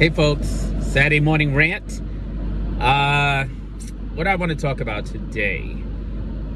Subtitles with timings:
[0.00, 0.48] Hey folks,
[0.80, 2.00] Saturday morning rant.
[2.80, 3.44] Uh,
[4.14, 5.76] what I want to talk about today.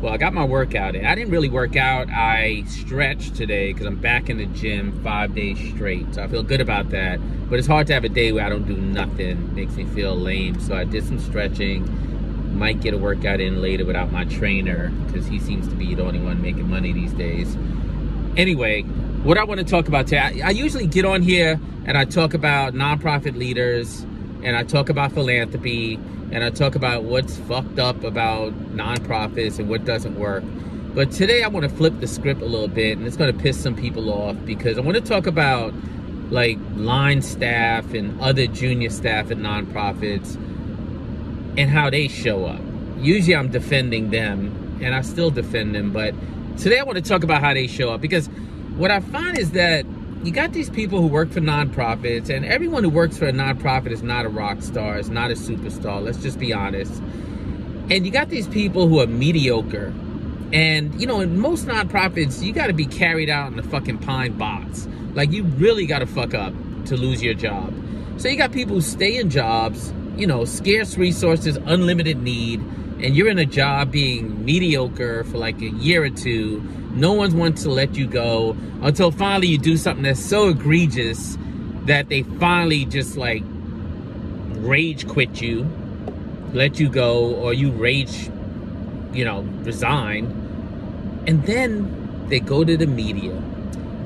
[0.00, 1.04] Well, I got my workout in.
[1.04, 2.08] I didn't really work out.
[2.08, 6.14] I stretched today because I'm back in the gym five days straight.
[6.14, 7.18] So I feel good about that.
[7.50, 9.52] But it's hard to have a day where I don't do nothing.
[9.56, 10.60] makes me feel lame.
[10.60, 12.56] So I did some stretching.
[12.56, 16.04] Might get a workout in later without my trainer because he seems to be the
[16.04, 17.56] only one making money these days.
[18.36, 18.84] Anyway,
[19.22, 22.04] what I want to talk about today, I, I usually get on here and I
[22.04, 24.00] talk about nonprofit leaders
[24.42, 25.94] and I talk about philanthropy
[26.32, 30.42] and I talk about what's fucked up about nonprofits and what doesn't work.
[30.92, 33.40] But today I want to flip the script a little bit and it's going to
[33.40, 35.72] piss some people off because I want to talk about
[36.32, 40.34] like line staff and other junior staff at nonprofits
[41.56, 42.60] and how they show up.
[42.98, 46.12] Usually I'm defending them and I still defend them, but
[46.58, 48.28] today I want to talk about how they show up because
[48.76, 49.84] what I find is that
[50.24, 53.90] you got these people who work for nonprofits, and everyone who works for a nonprofit
[53.90, 56.02] is not a rock star, is not a superstar.
[56.02, 57.02] Let's just be honest.
[57.90, 59.92] And you got these people who are mediocre.
[60.52, 63.98] And, you know, in most nonprofits, you got to be carried out in the fucking
[63.98, 64.86] pine box.
[65.14, 66.54] Like, you really got to fuck up
[66.86, 67.74] to lose your job.
[68.18, 73.16] So you got people who stay in jobs, you know, scarce resources, unlimited need, and
[73.16, 76.62] you're in a job being mediocre for like a year or two
[76.94, 81.38] no one's want to let you go until finally you do something that's so egregious
[81.86, 83.42] that they finally just like
[84.58, 85.66] rage quit you,
[86.52, 88.30] let you go, or you rage,
[89.12, 90.26] you know, resign.
[91.26, 93.32] And then they go to the media.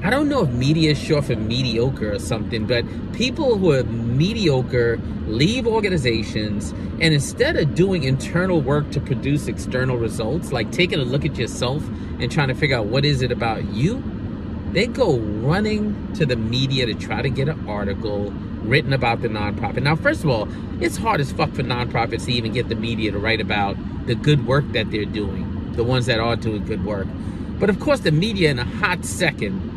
[0.02, 3.82] I don't know if media is short for mediocre or something, but people who are
[3.84, 11.00] mediocre leave organizations and instead of doing internal work to produce external results, like taking
[11.00, 11.82] a look at yourself
[12.20, 14.02] and trying to figure out what is it about you,
[14.72, 18.30] they go running to the media to try to get an article
[18.62, 19.82] written about the nonprofit.
[19.82, 20.48] Now, first of all,
[20.80, 24.14] it's hard as fuck for nonprofits to even get the media to write about the
[24.14, 27.06] good work that they're doing, the ones that are doing good work.
[27.58, 29.75] But of course, the media in a hot second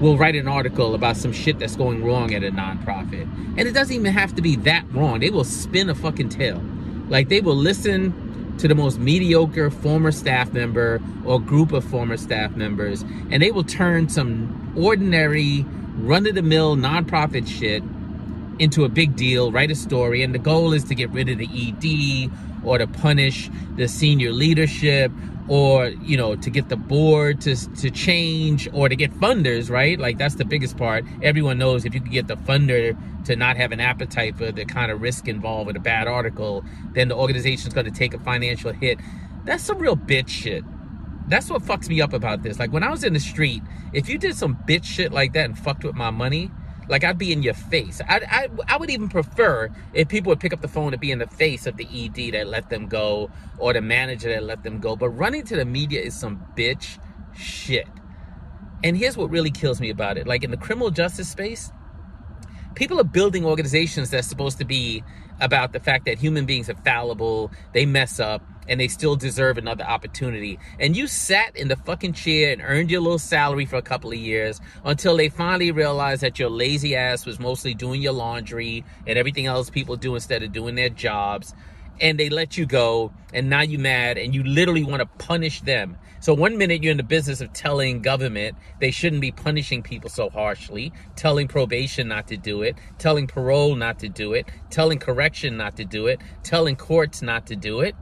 [0.00, 3.22] will write an article about some shit that's going wrong at a nonprofit.
[3.56, 5.20] And it doesn't even have to be that wrong.
[5.20, 6.62] They will spin a fucking tale.
[7.08, 12.16] Like they will listen to the most mediocre former staff member or group of former
[12.16, 15.64] staff members, and they will turn some ordinary,
[15.96, 17.82] run of the mill nonprofit shit
[18.58, 21.38] into a big deal, write a story, and the goal is to get rid of
[21.38, 22.30] the ED
[22.64, 25.12] or to punish the senior leadership
[25.46, 29.98] or you know to get the board to to change or to get funders right?
[29.98, 31.04] Like that's the biggest part.
[31.22, 34.64] Everyone knows if you can get the funder to not have an appetite for the
[34.64, 38.18] kind of risk involved with a bad article then the organization's going to take a
[38.18, 38.98] financial hit.
[39.44, 40.64] That's some real bitch shit.
[41.28, 42.58] That's what fucks me up about this.
[42.58, 45.44] Like when i was in the street if you did some bitch shit like that
[45.44, 46.50] and fucked with my money
[46.88, 48.00] like I'd be in your face.
[48.08, 51.10] I, I, I would even prefer if people would pick up the phone to be
[51.10, 54.62] in the face of the ED that let them go or the manager that let
[54.62, 54.96] them go.
[54.96, 56.98] But running to the media is some bitch
[57.36, 57.88] shit.
[58.82, 60.26] And here's what really kills me about it.
[60.26, 61.72] Like in the criminal justice space,
[62.74, 65.02] people are building organizations that's supposed to be
[65.40, 69.58] about the fact that human beings are fallible, they mess up, and they still deserve
[69.58, 70.58] another opportunity.
[70.78, 74.10] And you sat in the fucking chair and earned your little salary for a couple
[74.10, 78.84] of years until they finally realized that your lazy ass was mostly doing your laundry
[79.06, 81.54] and everything else people do instead of doing their jobs.
[82.00, 85.60] And they let you go and now you mad and you literally want to punish
[85.60, 85.96] them.
[86.24, 90.08] So one minute you're in the business of telling government they shouldn't be punishing people
[90.08, 94.98] so harshly telling probation not to do it telling parole not to do it telling
[94.98, 97.94] correction not to do it telling courts not to do it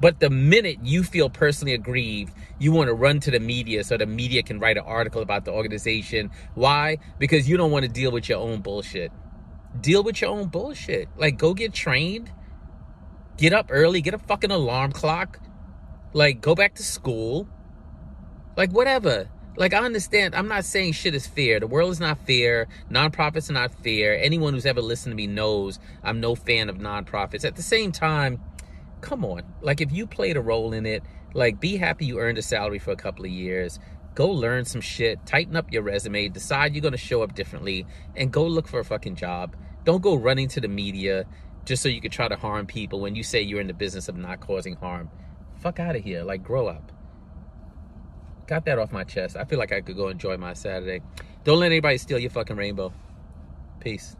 [0.00, 3.96] but the minute you feel personally aggrieved, you want to run to the media so
[3.96, 6.30] the media can write an article about the organization.
[6.54, 6.98] Why?
[7.18, 9.12] Because you don't want to deal with your own bullshit.
[9.80, 11.08] Deal with your own bullshit.
[11.16, 12.30] Like, go get trained
[13.38, 15.38] Get up early, get a fucking alarm clock.
[16.12, 17.48] Like, go back to school.
[18.56, 19.30] Like, whatever.
[19.56, 20.34] Like, I understand.
[20.34, 21.60] I'm not saying shit is fair.
[21.60, 22.66] The world is not fair.
[22.90, 24.18] Nonprofits are not fair.
[24.18, 27.44] Anyone who's ever listened to me knows I'm no fan of nonprofits.
[27.44, 28.40] At the same time,
[29.00, 29.42] come on.
[29.60, 31.02] Like, if you played a role in it,
[31.34, 33.78] like, be happy you earned a salary for a couple of years.
[34.14, 35.24] Go learn some shit.
[35.26, 36.28] Tighten up your resume.
[36.28, 37.86] Decide you're to show up differently.
[38.16, 39.56] And go look for a fucking job.
[39.84, 41.24] Don't go running to the media
[41.64, 44.08] just so you could try to harm people when you say you're in the business
[44.08, 45.10] of not causing harm.
[45.60, 46.24] Fuck out of here.
[46.24, 46.92] Like, grow up.
[48.46, 49.36] Got that off my chest.
[49.36, 51.02] I feel like I could go enjoy my Saturday.
[51.44, 52.92] Don't let anybody steal your fucking rainbow.
[53.80, 54.16] Peace.